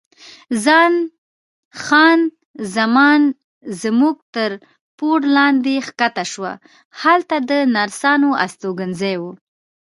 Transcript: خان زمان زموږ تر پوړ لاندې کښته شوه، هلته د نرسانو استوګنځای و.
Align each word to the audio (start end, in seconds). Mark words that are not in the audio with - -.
خان 1.83 2.19
زمان 2.75 3.21
زموږ 3.81 4.17
تر 4.35 4.51
پوړ 4.97 5.19
لاندې 5.37 5.75
کښته 5.99 6.23
شوه، 6.31 6.53
هلته 7.01 7.35
د 7.49 7.51
نرسانو 7.75 8.29
استوګنځای 8.45 9.15
و. 9.21 9.23